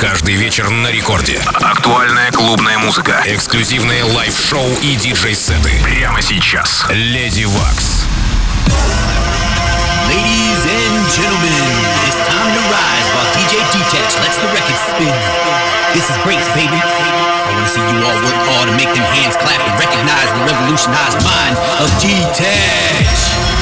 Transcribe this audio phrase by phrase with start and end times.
[0.00, 1.42] Каждый вечер на рекорде.
[1.54, 3.20] Актуальная клубная музыка.
[3.26, 5.72] Эксклюзивные лайв-шоу и диджей-сеты.
[5.82, 6.84] Прямо сейчас.
[6.88, 8.06] Леди Вакс.
[10.08, 11.52] Ladies and gentlemen,
[12.06, 15.14] it's time to rise while DJ Detach lets the record spin.
[15.92, 16.78] This is breaks, baby.
[16.78, 20.42] I wanna see you all work hard and make them hands clap and recognize the
[20.46, 23.57] revolutionized mind of Detach.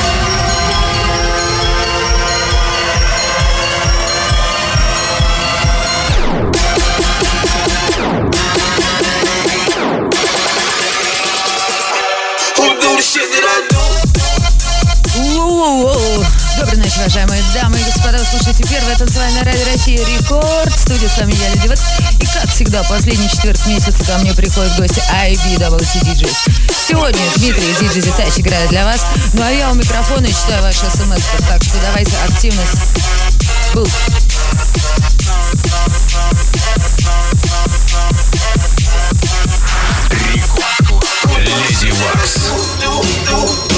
[16.98, 18.16] Уважаемые дамы и господа.
[18.16, 20.72] Вы слушаете первое танцевальное радио России Рекорд.
[20.72, 21.82] В студии с вами я, Леди Векс.
[22.20, 26.34] И как всегда, последний четверг месяца ко мне приходят гости IBWC DJs.
[26.88, 29.04] Сегодня Дмитрий из DJ Detach играет для вас.
[29.34, 32.78] Ну а я у микрофона и читаю ваши смс Так что давайте активность.
[33.74, 33.86] Был.
[41.44, 43.75] Леди Вакс.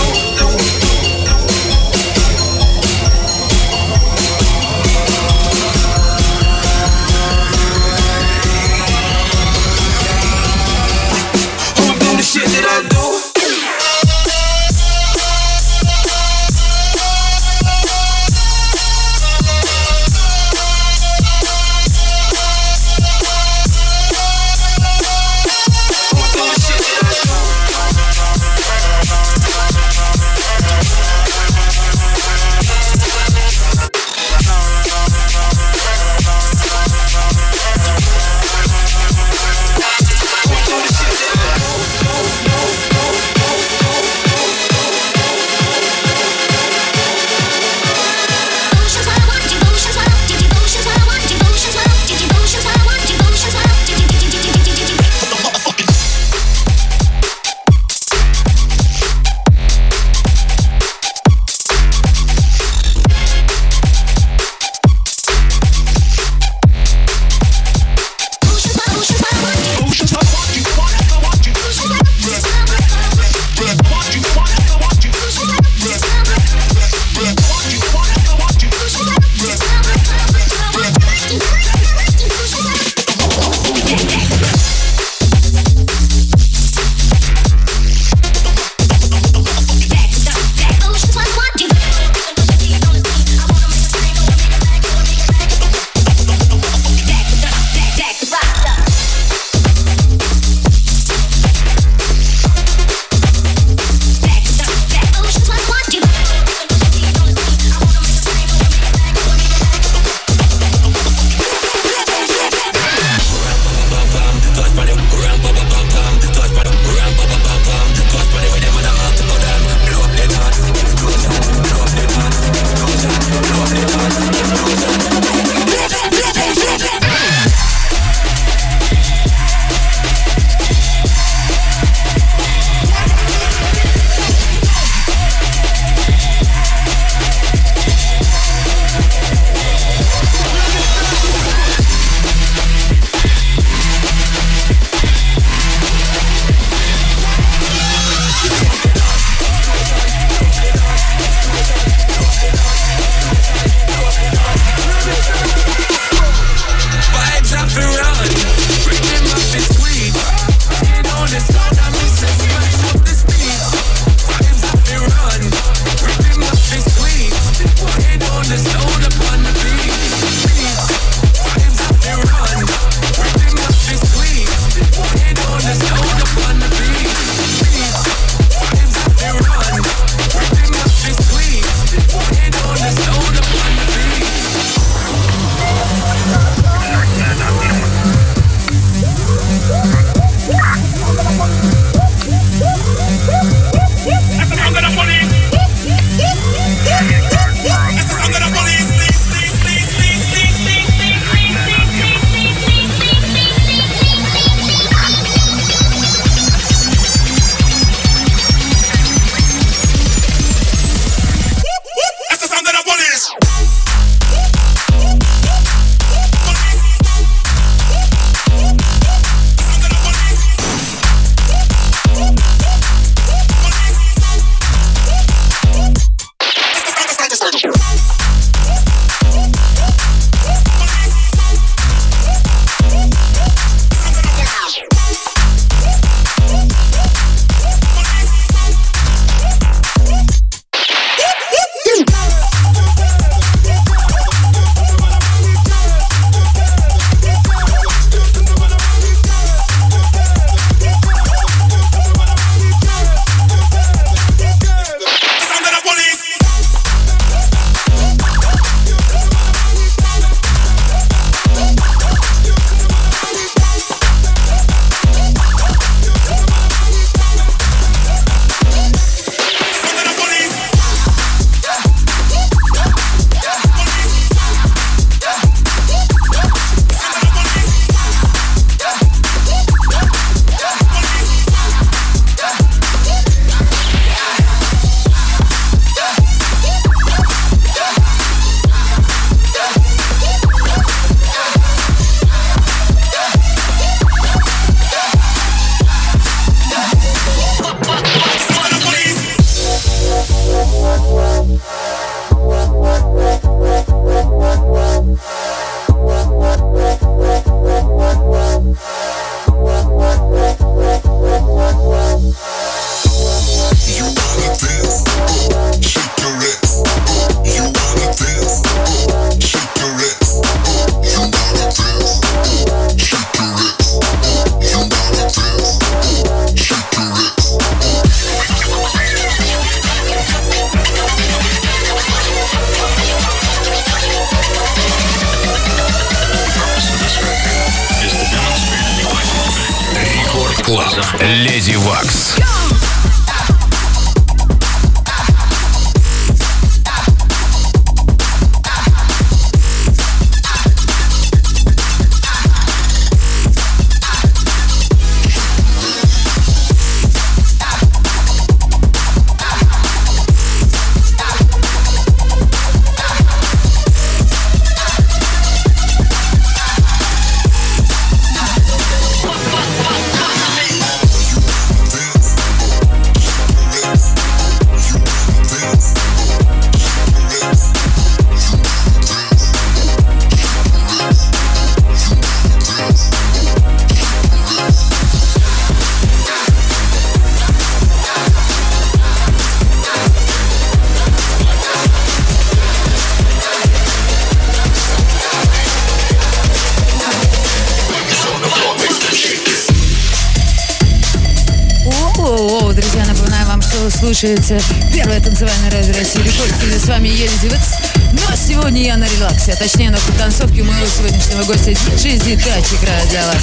[404.19, 404.61] Слушаете
[404.93, 406.53] первое танцевальное радио России Рекорд.
[406.77, 407.75] С вами Lady Waks.
[408.13, 413.09] Но сегодня я на релаксе, а точнее на танцовке моего сегодняшнего гостя Диджей Detach играет
[413.11, 413.37] для вас.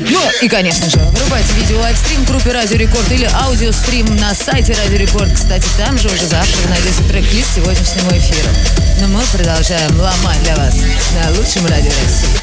[0.00, 4.96] Ну и, конечно же, врубайте видео livestream группе Радио Рекорд или аудиострим на сайте Радио
[4.96, 5.34] Рекорд.
[5.34, 8.50] Кстати, там же уже завтра вы найдете трек-лист сегодняшнего эфира.
[9.00, 12.40] Но мы продолжаем ломать для вас на лучшем радио России.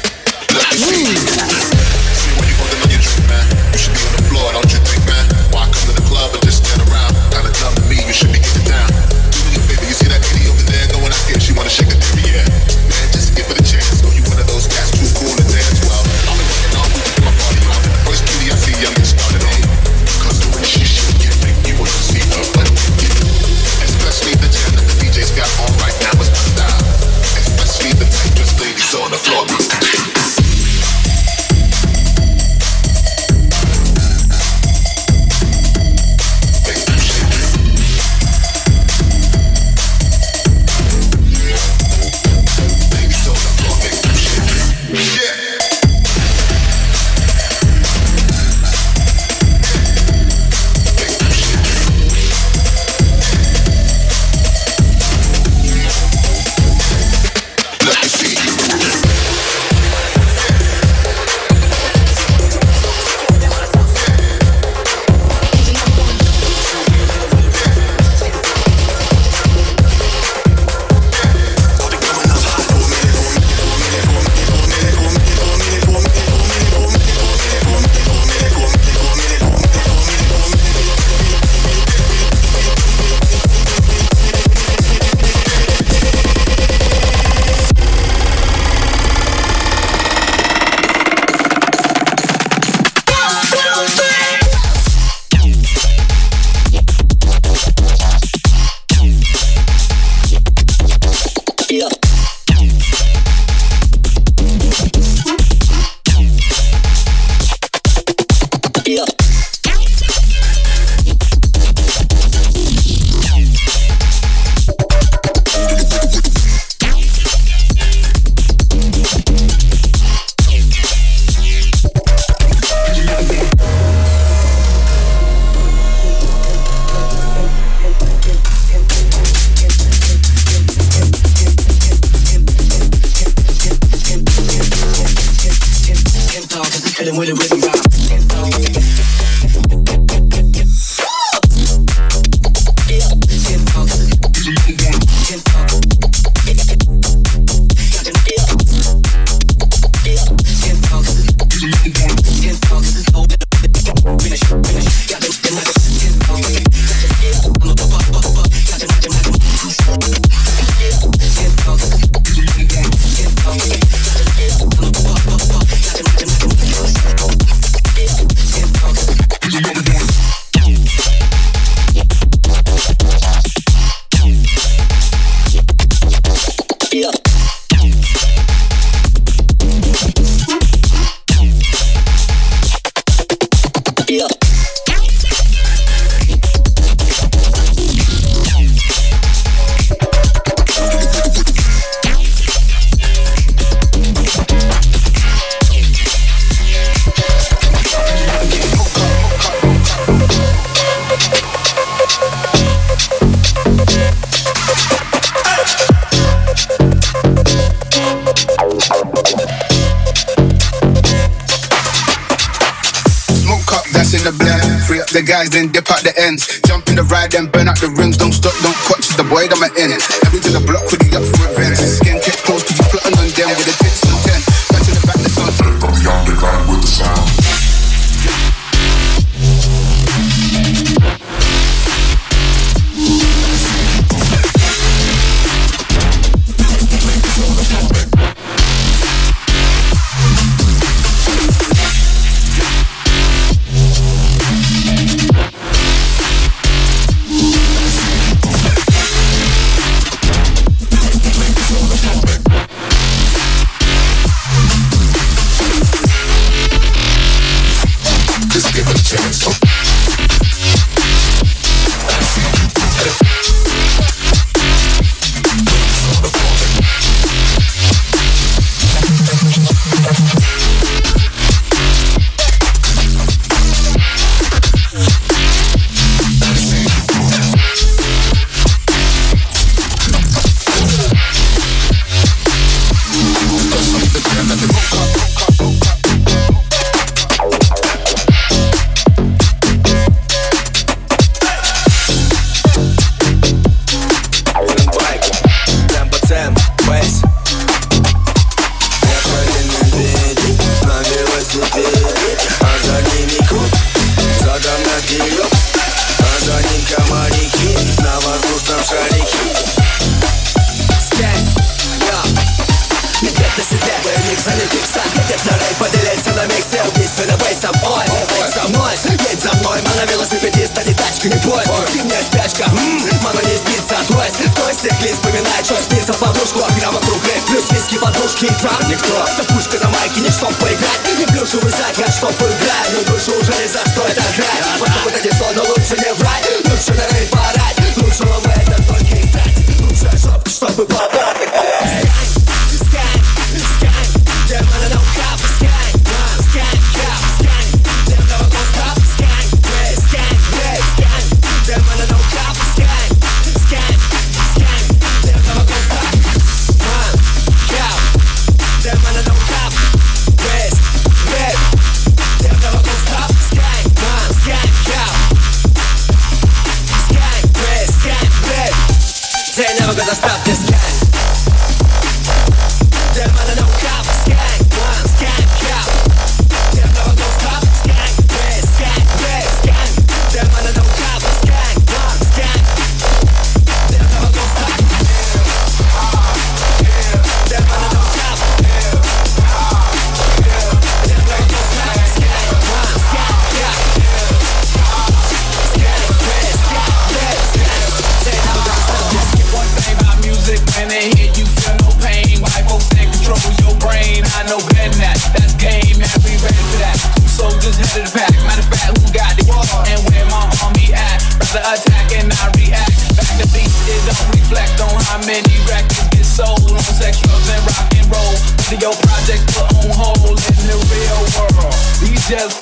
[422.30, 422.57] Yes.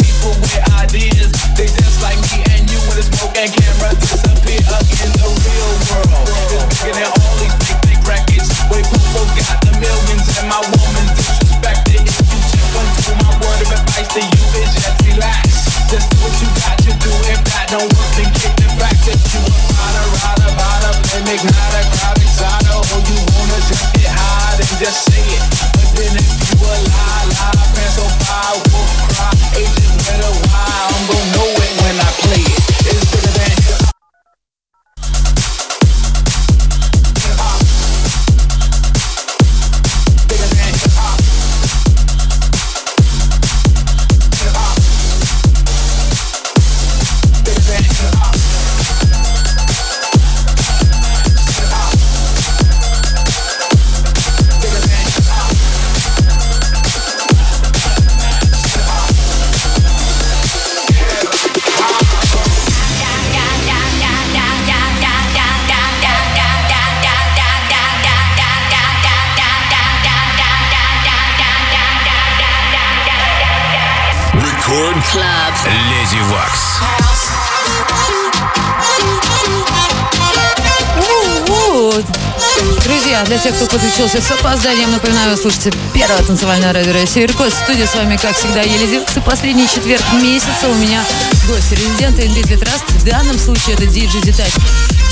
[82.86, 87.52] Друзья, для тех, кто подключился с опозданием, напоминаю, слушайте первое танцевальное радио России Рекорд.
[87.52, 89.20] В с вами, как всегда, Елизавета.
[89.22, 91.02] Последний четверг месяца у меня
[91.48, 92.84] гость резидента Inbit Trust.
[93.00, 94.52] В данном случае это DJ Детач.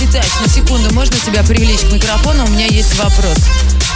[0.00, 2.45] Детач, на секунду, можно тебя привлечь к микрофону?
[2.45, 3.38] У меня есть вопрос.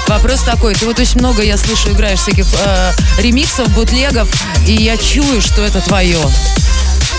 [0.08, 4.28] Вопрос такой, ты вот очень много, я слышу, играешь всяких э, ремиксов, бутлегов,
[4.66, 6.18] и я чую, что это твое.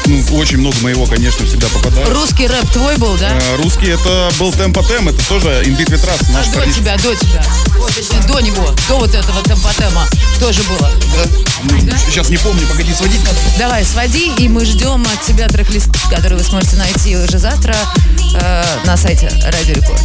[0.09, 2.09] Ну, очень много моего, конечно, всегда попадает.
[2.09, 3.29] Русский рэп твой был, да?
[3.29, 6.73] Э, Русский это был Темпо Тем, это тоже Инбит Витрас, А до парень.
[6.73, 7.43] тебя, до тебя.
[7.77, 10.07] Вот, точнее, до него, до вот этого темпотема
[10.39, 10.89] тоже было.
[12.07, 13.37] Сейчас не помню, погоди, сводить надо.
[13.59, 17.75] Давай, своди, и мы ждем от тебя трек-лист, который вы сможете найти уже завтра
[18.33, 20.01] э, на сайте Радио Рекорд.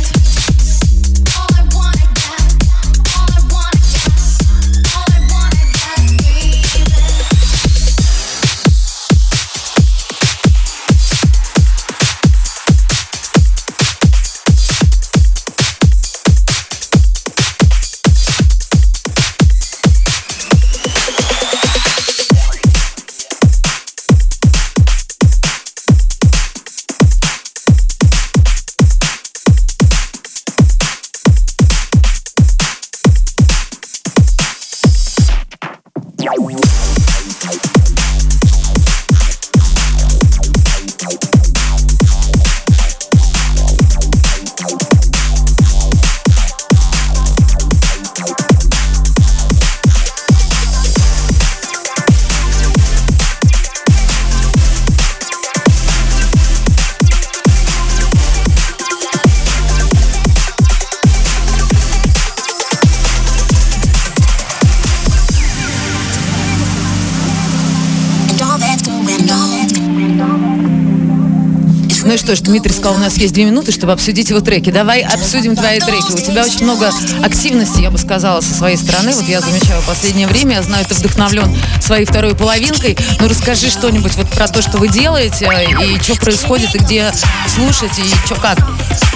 [72.05, 74.71] Ну и что ж, Дмитрий сказал, у нас есть две минуты, чтобы обсудить его треки.
[74.71, 76.13] Давай обсудим твои треки.
[76.13, 76.91] У тебя очень много
[77.23, 79.13] активности, я бы сказала, со своей стороны.
[79.13, 82.97] Вот я замечаю в последнее время, я знаю, ты вдохновлен своей второй половинкой.
[83.21, 85.49] Ну расскажи что-нибудь вот про то, что вы делаете,
[85.83, 87.11] и что происходит, и где
[87.49, 88.59] слушать, и что как.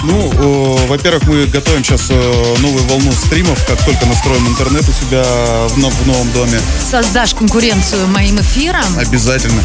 [0.03, 4.91] Ну, э, во-первых, мы готовим сейчас э, новую волну стримов, как только настроим интернет у
[4.93, 5.23] себя
[5.67, 6.59] в, в новом доме.
[6.89, 8.97] Создашь конкуренцию моим эфирам?
[8.97, 9.61] Обязательно.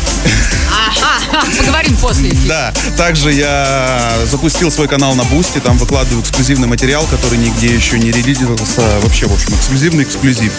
[0.87, 2.49] Ага, поговорим после эфира.
[2.49, 2.73] Да,
[3.15, 8.11] также я запустил свой канал на Бусти, там выкладываю эксклюзивный материал, который нигде еще не
[8.11, 8.81] релизировался.
[9.03, 10.53] Вообще, в общем, эксклюзивный эксклюзив.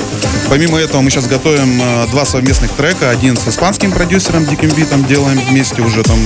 [0.47, 3.09] Помимо этого, мы сейчас готовим э, два совместных трека.
[3.09, 6.17] Один с испанским продюсером Deekembeat ом делаем вместе уже там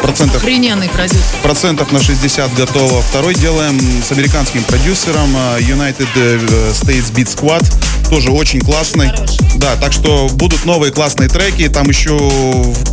[0.00, 1.20] процентов Охрененный продюсер.
[1.42, 3.02] процентов на 60 готово.
[3.02, 8.01] Второй делаем с американским продюсером э, United э, States Beat Squad.
[8.12, 9.10] Тоже очень классный.
[9.54, 11.66] Да, так что будут новые классные треки.
[11.70, 12.18] Там еще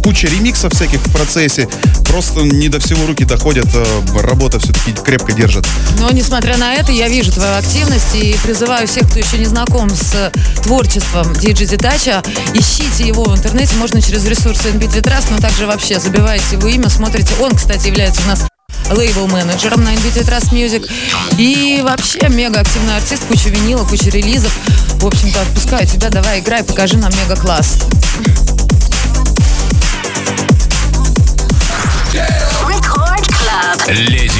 [0.02, 1.68] куча ремиксов всяких в процессе.
[2.08, 3.68] Просто не до всего руки доходят.
[3.74, 3.86] э,
[4.22, 5.68] Работа все-таки крепко держит.
[6.00, 9.90] Но, несмотря на это, я вижу твою активность и призываю всех, кто еще не знаком
[9.90, 10.32] с
[10.64, 16.00] творчеством DJ Детача, ищите его в интернете, можно через ресурсы NBT Trust, но также вообще
[16.00, 17.34] забивайте его имя, смотрите.
[17.42, 18.46] Он, кстати, является у нас
[18.90, 20.90] лейбл-менеджером на NBT Trust Music.
[21.38, 24.52] И вообще мега активный артист, куча винила, куча релизов.
[24.96, 27.80] В общем-то, отпускаю тебя, давай играй, покажи нам мега-класс.
[33.88, 34.39] Леди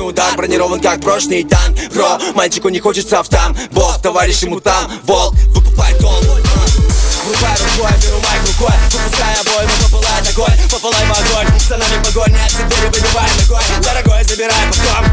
[0.00, 1.76] мощный удар, бронирован как брошенный танк.
[1.92, 6.24] Бро, мальчику не хочется в там Волк, товарищ ему там, волк, выкупай тон
[7.30, 8.74] Рукой, рукой, беру майк рукой.
[8.90, 10.58] Выпускай обойму, попылает огонь.
[10.70, 13.62] Попылай в огонь, за нами погонь Нет, четыре выбивай ногой.
[13.84, 15.04] Дорогой, забирай потом.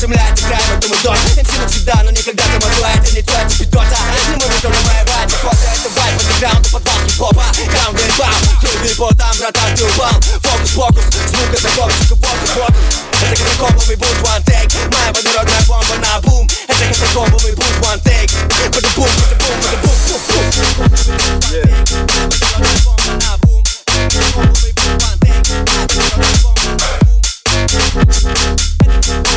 [0.00, 2.92] Земля, это край, в этом и дом МС навсегда, но никогда ты могла.
[2.92, 3.98] Это не то, это пидота
[4.30, 5.34] Не мы готовы воевать.
[5.34, 10.14] Охота, это вайп, андеграунд, подвал хип-хопа Граунд, бам, круги по там, братан, ты упал.
[10.40, 14.72] Фокус, фокус, звук это гоп, сука, фокус, I Take the combo, we boom, one take.
[14.88, 16.48] My body rock like one but now boom.
[16.48, 18.32] And take the combo, we boom, one take.
[18.72, 20.48] Put the boom, put the boom, put the boom, boom, boom.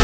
[0.00, 0.03] Yeah.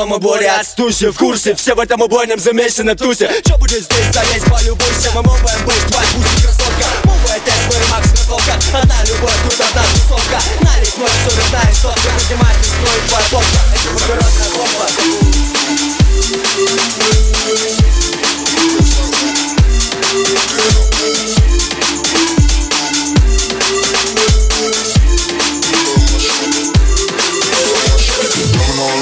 [0.00, 3.30] Дома боли от в курсе Все в этом убойном замесе на тусе.
[3.44, 5.10] Что будет здесь, залезь, полюбуйся.
[5.14, 8.54] Мы моваем быть, твой пусть красотка Мовая тест, мой макс кроссовка.
[8.78, 10.40] Одна любовь, тут одна тусовка.
[10.62, 14.86] Налить мой родная история Поднимать не строит твоя попка Это благородная бомба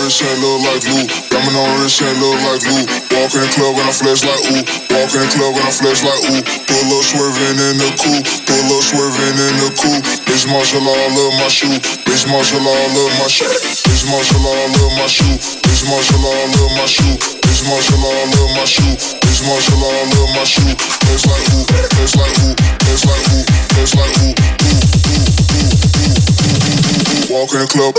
[0.08, 1.04] Wrist chain look like glue.
[1.28, 2.80] Diamond on wrist chain look like glue.
[3.12, 4.64] Walk in the club and I flex like ooh.
[4.88, 6.40] Walk in the club and I flex like ooh.
[6.64, 8.24] Pull up swerving in the coupe.
[8.48, 10.00] Pull up swerving in the coupe.
[10.24, 11.76] Bitch Marshall, I love my shoe.
[12.08, 13.52] Bitch Marshall, I love my shoe.
[13.84, 15.36] Bitch Marshall, I love my shoe.
[15.60, 17.12] Bitch Marshall, I love my shoe.
[17.44, 18.96] Bitch Marshall, I love my shoe.
[18.96, 20.72] Bitch Marshall, I love my shoe.
[21.04, 21.68] Flex like ooh.
[21.68, 22.56] Flex like ooh.
[22.56, 23.44] Flex like ooh.
[23.76, 24.32] Flex like ooh.
[24.56, 27.44] Ooh, ooh, ooh, ooh, ooh, ooh, ooh.
[27.44, 27.92] Walk in the club.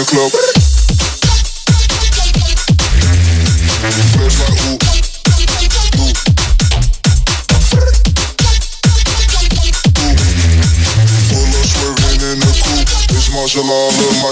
[0.00, 0.32] The club.
[4.50, 4.78] Ooh.
[11.28, 12.88] Pull up swerving in the coupe.
[13.12, 14.30] Bitch Marshall, I love my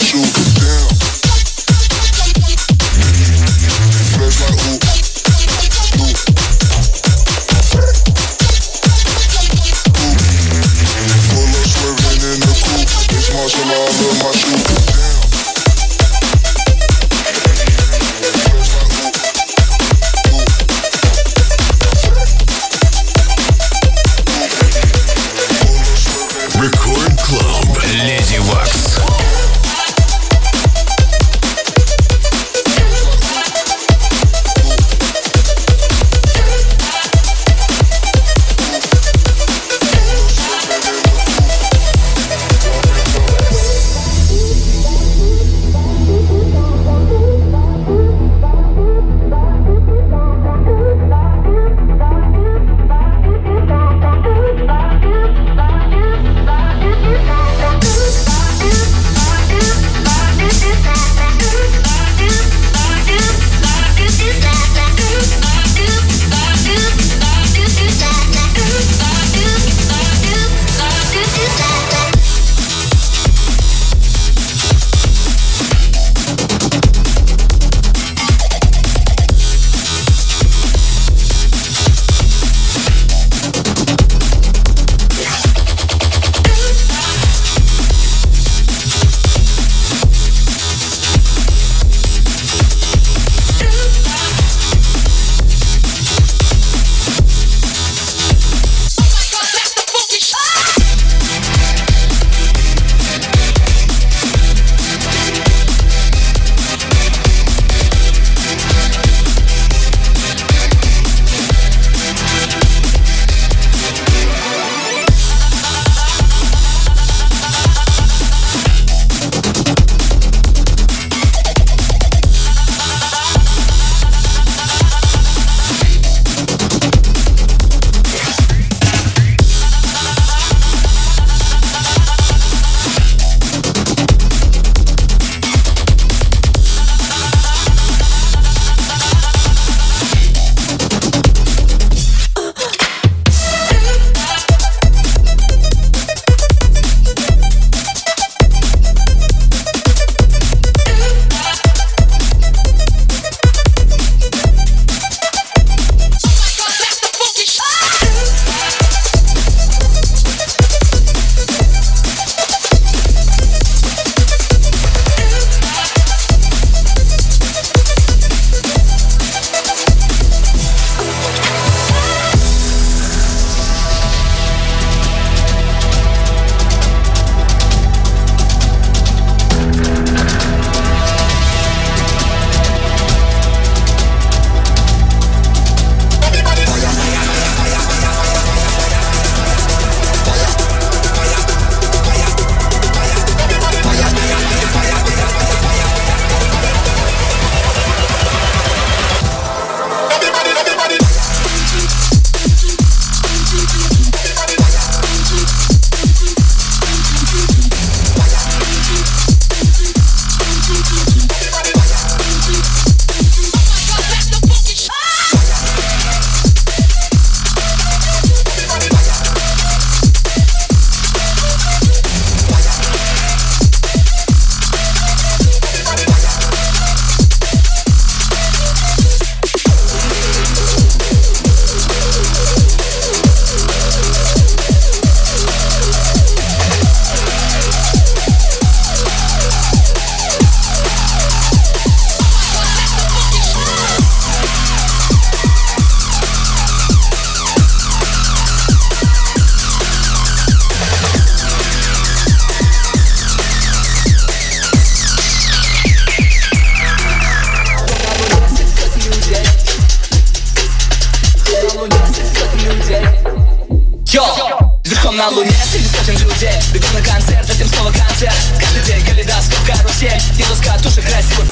[265.12, 266.52] на луне среди сотен людей.
[266.72, 268.34] Бегу на концерт, затем снова концерт.
[268.58, 270.20] Каждый день калейдоскоп, карусель.
[270.38, 271.48] И доска туши красивых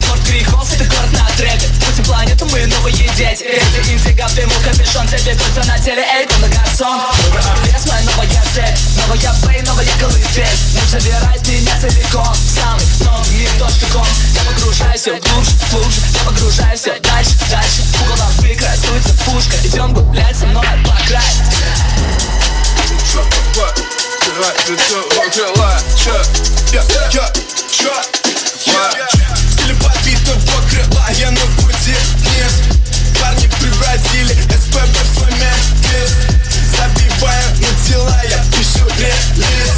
[0.00, 3.44] Город Грехов, это город на трепе Путем планету мы новые дети.
[3.44, 7.00] Это индиго, в дыму, капюшон Цепи кольца на теле, эй, на гарсон?
[7.52, 8.74] Обвес, моя новая цель.
[8.96, 12.34] Новая плей, новая колыбель Ну забирает меня целиком.
[12.34, 14.06] Самый новый мир, точка ком.
[14.34, 16.00] Я погружаюсь все глубже, глубже.
[16.12, 17.82] Я погружаюсь все дальше, дальше.
[18.00, 19.56] У головы красуется пушка.
[19.64, 22.49] Идем гулять со мной по краю
[29.50, 30.38] Стиль подбитого
[30.70, 32.62] крыла, я на пути вниз.
[33.20, 36.14] Парни превратили СПБ в свой мемфис
[36.76, 39.72] Забиваю на дела, я пишу релиз.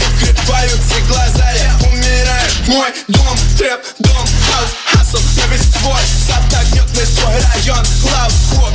[0.00, 2.50] Закрываются глаза, я умираю.
[2.66, 6.02] Мой дом, трэп, дом, хаус, хасл на весь твой.
[6.26, 6.42] Сад
[6.72, 8.74] гнет весь твой район, лав, хоп,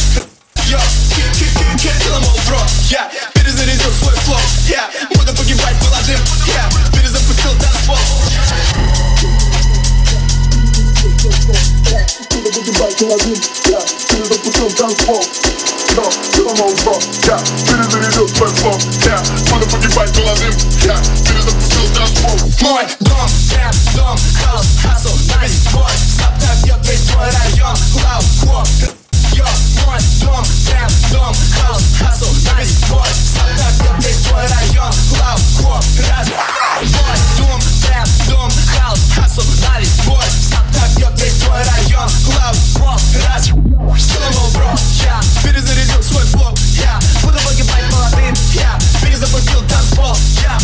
[0.67, 0.79] Йо,
[16.31, 19.17] киломол, бро, я перезарядил свой флоу Я
[19.51, 20.95] буду погибать молодым, я
[21.25, 22.37] перезапустил танцпол.
[22.61, 27.75] Мой дом, трэп, дом, хаус, хасл, на весь твой Сад набьет весь твой район,
[28.45, 28.87] хоп, Йо,
[29.85, 30.43] мой дом,
[31.11, 32.79] дом, хаус, хасл, на весь
[33.57, 36.27] набьет весь твой район, лав, хоп, раз
[36.81, 37.59] Мой дом,
[38.27, 39.97] дом, хаус, хасл, на весь
[40.73, 43.45] набьет весь твой район, лав, хоп, раз
[43.97, 44.71] Силовой бро,
[45.03, 46.99] я перезарядил свой флоу Я.
[47.23, 48.77] Буду погибать молодым, я.
[49.01, 50.57] Перезапустил танцпол, я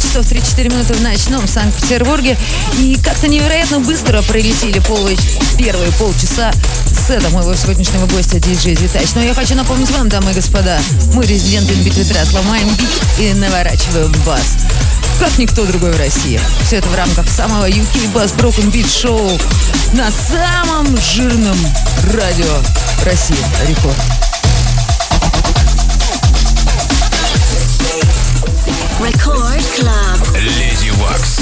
[0.00, 2.36] 12 часов 34 минуты в ночном Санкт-Петербурге.
[2.78, 5.08] И как-то невероятно быстро пролетели пол,
[5.58, 6.52] первые полчаса
[7.06, 9.08] сета моего сегодняшнего гостя диджей Зитач.
[9.14, 10.78] Но я хочу напомнить вам, дамы и господа,
[11.14, 14.56] мы резиденты Битвитрас, ломаем бит и наворачиваем бас.
[15.18, 16.40] Как никто другой в России.
[16.64, 19.40] Все это в рамках самого UK Bass Broken Beat Show
[19.92, 21.58] на самом жирном
[22.14, 22.56] радио
[23.04, 23.36] России.
[23.68, 24.19] Рекорд.
[28.99, 30.37] Record Club.
[30.37, 31.39] Леди Вакс.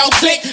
[0.00, 0.49] don't click.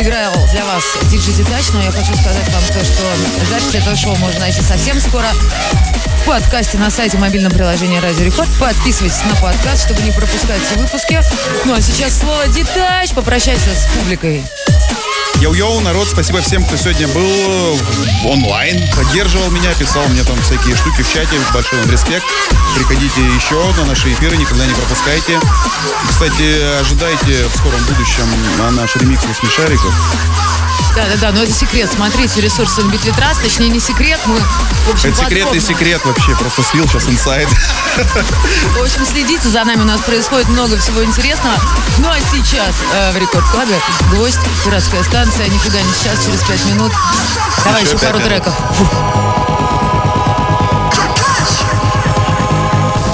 [0.00, 3.02] Играл для вас диджей Detach, но я хочу сказать вам то, что
[3.50, 5.26] запись этого шоу можно найти совсем скоро
[6.22, 8.48] в подкасте на сайте мобильном приложении Радио Рекорд.
[8.58, 11.20] Подписывайтесь на подкаст, чтобы не пропускать все выпуски.
[11.64, 13.10] Ну а сейчас слово Detach.
[13.10, 14.44] Попрощайся с публикой.
[15.40, 17.78] Йоу-йоу, народ, спасибо всем, кто сегодня был
[18.24, 21.36] онлайн, поддерживал меня, писал мне там всякие штуки в чате.
[21.52, 22.24] Большой вам респект.
[22.74, 25.38] Приходите еще на наши эфиры, никогда не пропускайте.
[26.08, 28.26] Кстати, ожидайте в скором будущем
[28.58, 29.92] на наш ремикс смешариков.
[30.94, 31.90] Да-да-да, но это секрет.
[31.92, 34.38] Смотрите ресурсы NBT Trust, точнее не секрет, мы,
[34.86, 37.48] в общем, Это секретный секрет вообще, просто слил сейчас инсайд.
[37.48, 41.56] В общем, следите за нами, у нас происходит много всего интересного.
[41.98, 43.78] Ну а сейчас э, в Рекорд Клабе
[44.12, 46.92] гвоздь, пиратская станция, никуда не сейчас, через пять минут.
[47.64, 48.28] Давай Еще еще пару минут.
[48.30, 48.54] треков.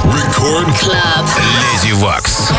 [0.04, 1.26] Рекорд Клаб.
[1.82, 2.50] Леди Вакс.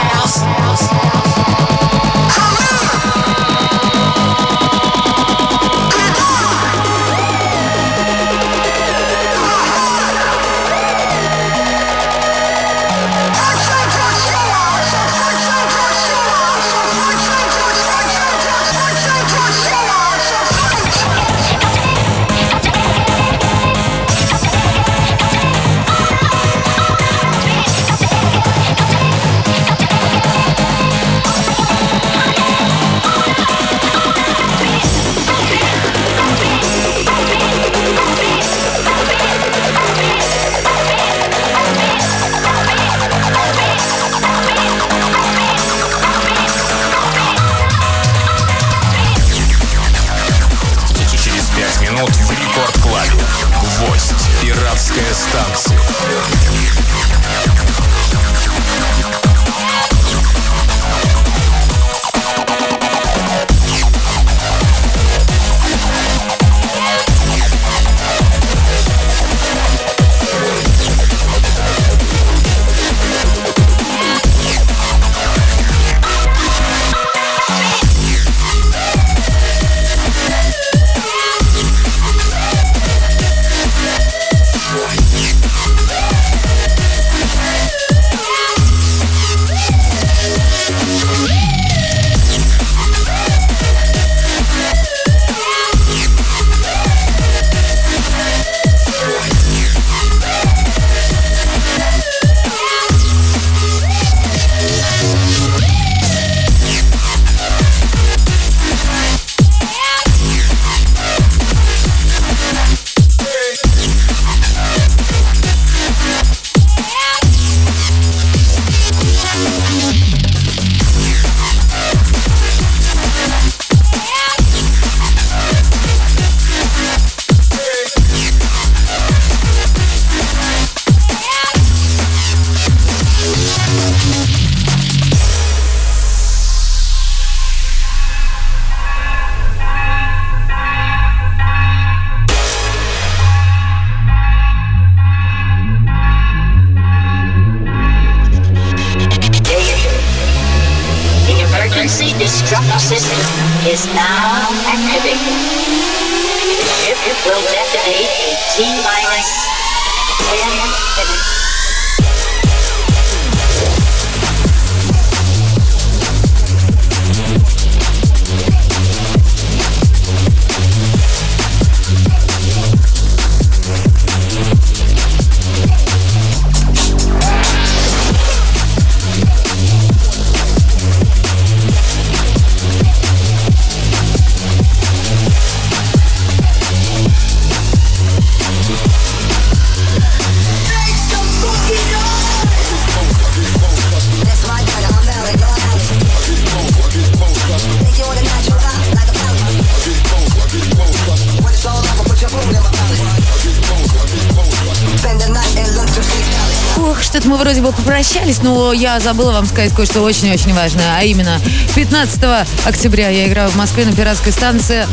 [208.11, 210.97] Попрощались, но я забыла вам сказать кое-что очень-очень важное.
[210.97, 211.39] А именно,
[211.75, 212.21] 15
[212.65, 214.85] октября я играю в Москве на пиратской станции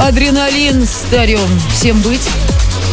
[0.00, 1.48] Адреналин Стадиум.
[1.70, 2.28] Всем быть.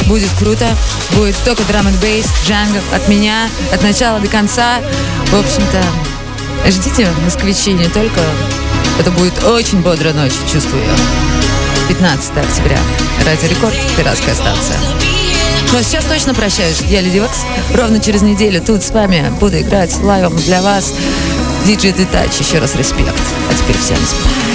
[0.06, 0.68] Будет круто.
[1.14, 4.82] Будет только драм н бейс, джангл от меня, от начала до конца.
[5.32, 8.22] В общем-то, ждите, москвичи, не только.
[9.00, 11.88] Это будет очень бодрая ночь, чувствую я.
[11.88, 12.78] 15 октября.
[13.26, 14.99] Радио Рекорд, пиратская станция.
[15.72, 16.82] Ну а сейчас точно прощаюсь.
[16.90, 17.42] Я Леди Вакс.
[17.76, 20.94] Ровно через неделю тут с вами буду играть лайвом для вас.
[21.66, 22.40] Диджей Детач.
[22.40, 23.14] Еще раз респект.
[23.50, 24.49] А теперь всем спать.